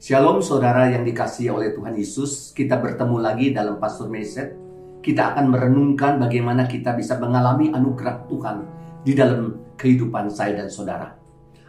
[0.00, 2.56] Shalom saudara yang dikasihi oleh Tuhan Yesus.
[2.56, 4.56] Kita bertemu lagi dalam Pastor Meset.
[5.04, 8.64] Kita akan merenungkan bagaimana kita bisa mengalami anugerah Tuhan
[9.04, 11.12] di dalam kehidupan saya dan saudara.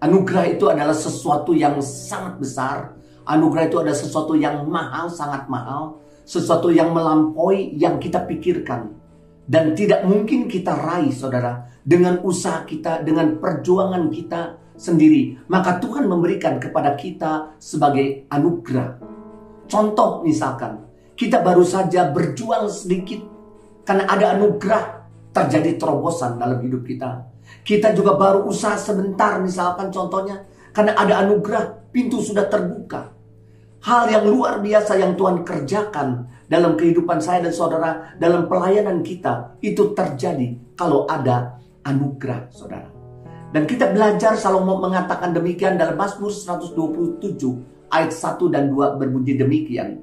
[0.00, 2.96] Anugerah itu adalah sesuatu yang sangat besar.
[3.28, 6.00] Anugerah itu adalah sesuatu yang mahal, sangat mahal.
[6.24, 8.88] Sesuatu yang melampaui yang kita pikirkan.
[9.44, 11.68] Dan tidak mungkin kita raih saudara.
[11.84, 18.98] Dengan usaha kita, dengan perjuangan kita, sendiri, maka Tuhan memberikan kepada kita sebagai anugerah.
[19.70, 20.84] Contoh misalkan,
[21.14, 23.22] kita baru saja berjuang sedikit
[23.86, 24.82] karena ada anugerah
[25.30, 27.30] terjadi terobosan dalam hidup kita.
[27.62, 30.42] Kita juga baru usaha sebentar misalkan contohnya
[30.74, 33.14] karena ada anugerah pintu sudah terbuka.
[33.84, 39.60] Hal yang luar biasa yang Tuhan kerjakan dalam kehidupan saya dan saudara dalam pelayanan kita
[39.60, 42.93] itu terjadi kalau ada anugerah saudara.
[43.54, 47.22] Dan kita belajar Salomo mengatakan demikian dalam Mazmur 127
[47.86, 50.02] ayat 1 dan 2 berbunyi demikian.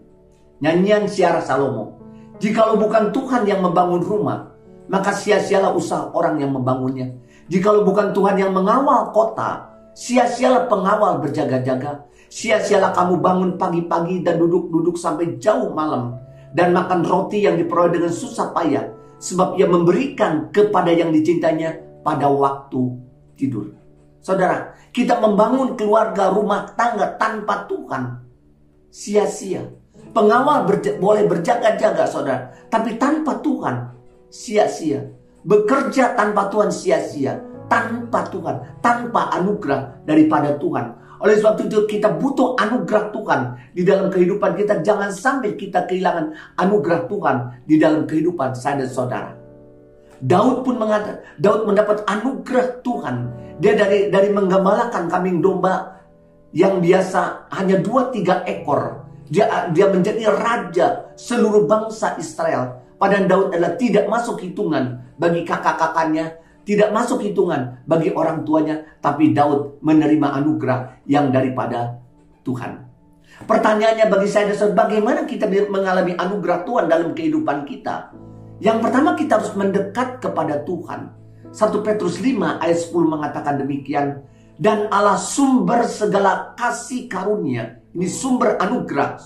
[0.63, 1.99] Nyanyian siara Salomo.
[2.39, 4.55] Jikalau bukan Tuhan yang membangun rumah,
[4.87, 7.11] maka sia-sialah usaha orang yang membangunnya.
[7.51, 9.67] Jikalau bukan Tuhan yang mengawal kota,
[9.99, 12.07] sia-sialah pengawal berjaga-jaga.
[12.31, 16.15] Sia-sialah kamu bangun pagi-pagi dan duduk-duduk sampai jauh malam.
[16.55, 18.87] Dan makan roti yang diperoleh dengan susah payah.
[19.19, 23.00] Sebab ia memberikan kepada yang dicintainya pada waktu
[23.41, 23.73] tidur.
[24.21, 28.21] Saudara, kita membangun keluarga rumah tangga tanpa Tuhan
[28.93, 29.65] sia-sia.
[30.13, 33.89] Pengawal berja boleh berjaga-jaga, saudara, tapi tanpa Tuhan
[34.29, 35.09] sia-sia.
[35.41, 41.01] Bekerja tanpa Tuhan sia-sia, tanpa Tuhan, tanpa anugerah daripada Tuhan.
[41.21, 43.41] Oleh sebab itu kita butuh anugerah Tuhan
[43.73, 44.85] di dalam kehidupan kita.
[44.85, 49.40] Jangan sampai kita kehilangan anugerah Tuhan di dalam kehidupan saya dan saudara.
[50.21, 53.15] Daud pun mengatakan, Daud mendapat anugerah Tuhan.
[53.57, 55.97] Dia dari dari menggembalakan kambing domba
[56.53, 59.01] yang biasa hanya dua tiga ekor.
[59.33, 62.85] Dia dia menjadi raja seluruh bangsa Israel.
[63.01, 66.37] Padahal Daud adalah tidak masuk hitungan bagi kakak-kakaknya,
[66.69, 71.97] tidak masuk hitungan bagi orang tuanya, tapi Daud menerima anugerah yang daripada
[72.45, 72.85] Tuhan.
[73.41, 78.13] Pertanyaannya bagi saya adalah bagaimana kita mengalami anugerah Tuhan dalam kehidupan kita?
[78.61, 81.09] Yang pertama kita harus mendekat kepada Tuhan.
[81.49, 84.21] 1 Petrus 5 ayat 10 mengatakan demikian.
[84.61, 87.81] Dan Allah sumber segala kasih karunia.
[87.97, 89.17] Ini sumber anugerah.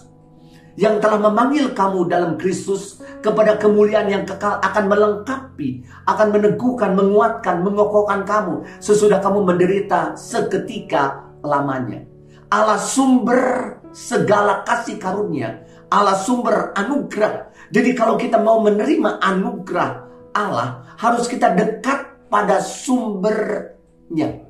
[0.80, 7.60] Yang telah memanggil kamu dalam Kristus kepada kemuliaan yang kekal akan melengkapi, akan meneguhkan, menguatkan,
[7.64, 12.08] mengokohkan kamu sesudah kamu menderita seketika lamanya.
[12.48, 19.92] Allah sumber segala kasih karunia, Allah sumber anugerah jadi kalau kita mau menerima anugerah
[20.36, 24.44] Allah, harus kita dekat pada sumbernya.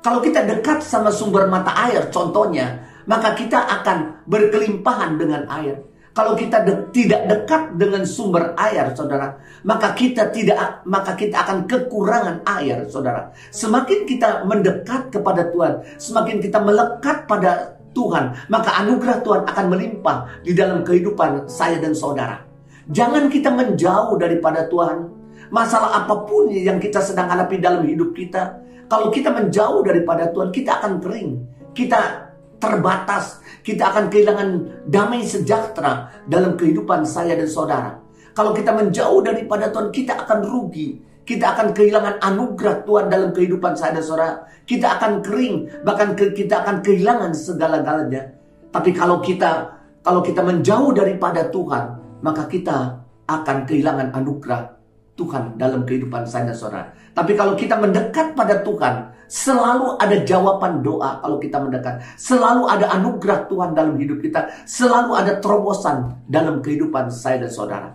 [0.00, 5.82] Kalau kita dekat sama sumber mata air, contohnya, maka kita akan berkelimpahan dengan air.
[6.16, 9.36] Kalau kita de tidak dekat dengan sumber air, saudara,
[9.68, 13.36] maka kita tidak, maka kita akan kekurangan air, saudara.
[13.52, 20.40] Semakin kita mendekat kepada Tuhan, semakin kita melekat pada Tuhan, maka anugerah Tuhan akan melimpah
[20.40, 22.45] di dalam kehidupan saya dan saudara.
[22.86, 25.10] Jangan kita menjauh daripada Tuhan.
[25.50, 28.62] Masalah apa pun yang kita sedang hadapi dalam hidup kita.
[28.86, 31.30] Kalau kita menjauh daripada Tuhan, kita akan kering.
[31.74, 32.30] Kita
[32.62, 33.42] terbatas.
[33.66, 34.48] Kita akan kehilangan
[34.86, 37.98] damai sejahtera dalam kehidupan saya dan saudara.
[38.30, 41.02] Kalau kita menjauh daripada Tuhan, kita akan rugi.
[41.26, 44.46] Kita akan kehilangan anugerah Tuhan dalam kehidupan saya dan saudara.
[44.62, 48.30] Kita akan kering, bahkan kita akan kehilangan segala-galanya.
[48.70, 49.74] Tapi kalau kita
[50.06, 54.76] kalau kita menjauh daripada Tuhan, maka kita akan kehilangan anugerah
[55.16, 56.92] Tuhan dalam kehidupan saya dan saudara.
[57.16, 62.04] Tapi kalau kita mendekat pada Tuhan, selalu ada jawaban doa kalau kita mendekat.
[62.20, 64.52] Selalu ada anugerah Tuhan dalam hidup kita.
[64.68, 67.88] Selalu ada terobosan dalam kehidupan saya dan saudara.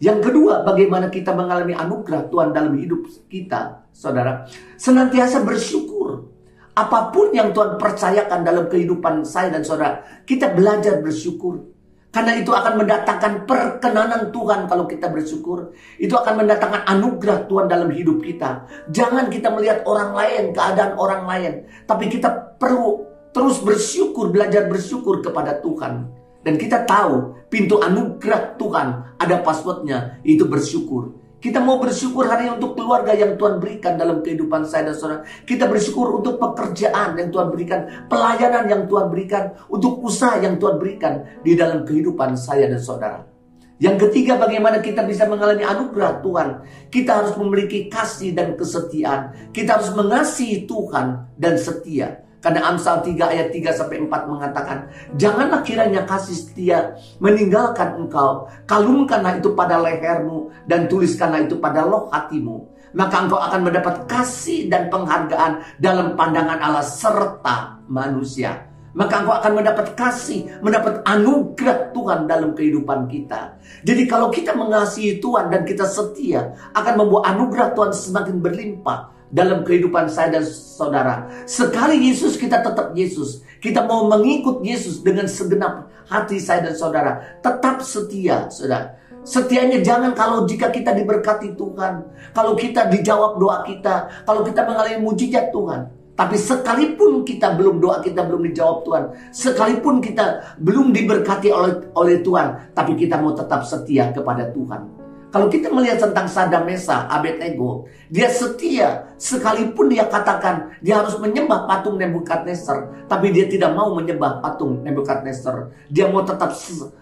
[0.00, 4.48] Yang kedua, bagaimana kita mengalami anugerah Tuhan dalam hidup kita, saudara.
[4.80, 6.32] Senantiasa bersyukur.
[6.74, 11.73] Apa pun yang Tuhan percayakan dalam kehidupan saya dan saudara, kita belajar bersyukur.
[12.14, 15.74] Karena itu akan mendatangkan perkenanan Tuhan kalau kita bersyukur.
[15.98, 18.70] Itu akan mendatangkan anugerah Tuhan dalam hidup kita.
[18.94, 21.52] Jangan kita melihat orang lain, keadaan orang lain.
[21.90, 23.02] Tapi kita perlu
[23.34, 26.06] terus bersyukur, belajar bersyukur kepada Tuhan.
[26.46, 31.23] Dan kita tahu pintu anugerah Tuhan ada passwordnya, itu bersyukur.
[31.44, 35.20] Kita mau bersyukur hari untuk keluarga yang Tuhan berikan dalam kehidupan saya dan saudara.
[35.44, 40.80] Kita bersyukur untuk pekerjaan yang Tuhan berikan, pelayanan yang Tuhan berikan, untuk usaha yang Tuhan
[40.80, 43.28] berikan di dalam kehidupan saya dan saudara.
[43.76, 46.48] Yang ketiga, bagaimana kita bisa mengalami anugerah Tuhan.
[46.88, 49.52] Kita harus memiliki kasih dan kesetiaan.
[49.52, 52.23] Kita harus mengasihi Tuhan dan setia.
[52.44, 59.40] Karena Amsal 3 ayat 3 sampai 4 mengatakan, "Janganlah kiranya kasih setia meninggalkan engkau, kalungkanlah
[59.40, 64.92] itu pada lehermu dan tuliskanlah itu pada loh hatimu." Maka engkau akan mendapat kasih dan
[64.92, 72.54] penghargaan dalam pandangan Allah serta manusia maka engkau akan mendapat kasih, mendapat anugerah Tuhan dalam
[72.54, 73.58] kehidupan kita.
[73.82, 79.66] Jadi kalau kita mengasihi Tuhan dan kita setia, akan membuat anugerah Tuhan semakin berlimpah dalam
[79.66, 81.26] kehidupan saya dan saudara.
[81.42, 83.42] Sekali Yesus kita tetap Yesus.
[83.58, 87.42] Kita mau mengikut Yesus dengan segenap hati saya dan saudara.
[87.42, 88.94] Tetap setia, saudara.
[89.26, 95.02] Setianya jangan kalau jika kita diberkati Tuhan, kalau kita dijawab doa kita, kalau kita mengalami
[95.02, 95.90] mujizat Tuhan.
[96.14, 99.04] Tapi sekalipun kita belum doa kita belum dijawab Tuhan,
[99.34, 105.03] sekalipun kita belum diberkati oleh oleh Tuhan, tapi kita mau tetap setia kepada Tuhan.
[105.34, 111.66] Kalau kita melihat tentang Sadam Mesa, Abednego, dia setia sekalipun dia katakan dia harus menyembah
[111.66, 115.74] patung Nebukadnezar, tapi dia tidak mau menyembah patung Nebukadnezar.
[115.90, 116.54] Dia mau tetap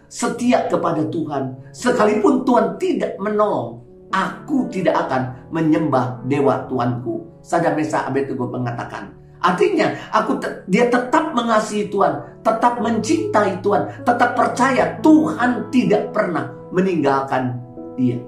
[0.08, 3.84] setia kepada Tuhan, sekalipun Tuhan tidak menolong.
[4.08, 7.44] Aku tidak akan menyembah dewa Tuanku.
[7.44, 9.12] Sadam Mesa Abednego mengatakan.
[9.44, 16.48] Artinya, aku te dia tetap mengasihi Tuhan, tetap mencintai Tuhan, tetap percaya Tuhan tidak pernah
[16.72, 17.61] meninggalkan
[17.98, 18.18] dia.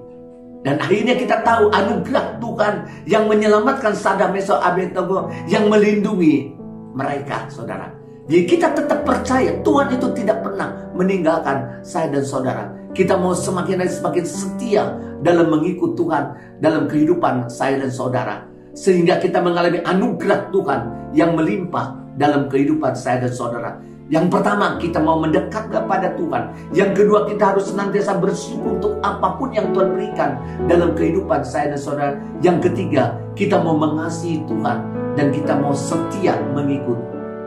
[0.64, 2.74] Dan akhirnya kita tahu anugerah Tuhan
[3.04, 6.56] yang menyelamatkan Sadam Mesa Abednego yang melindungi
[6.96, 7.92] mereka, saudara.
[8.24, 12.72] Jadi kita tetap percaya Tuhan itu tidak pernah meninggalkan saya dan saudara.
[12.96, 14.84] Kita mau semakin dan semakin setia
[15.20, 16.32] dalam mengikut Tuhan
[16.64, 18.48] dalam kehidupan saya dan saudara.
[18.72, 20.80] Sehingga kita mengalami anugerah Tuhan
[21.12, 23.76] yang melimpah dalam kehidupan saya dan saudara.
[24.14, 26.54] Yang pertama, kita mau mendekat kepada Tuhan.
[26.70, 30.38] Yang kedua, kita harus senantiasa bersyukur untuk apa pun yang Tuhan berikan
[30.70, 32.14] dalam kehidupan saya dan saudara.
[32.38, 34.78] Yang ketiga, kita mau mengasihi Tuhan
[35.18, 36.98] dan kita mau setia mengikut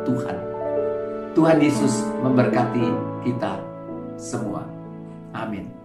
[0.03, 0.35] Tuhan.
[1.39, 2.91] Tuhan Yesus memberkati
[3.23, 3.63] kita
[4.19, 4.67] semua.
[5.31, 5.76] Amin.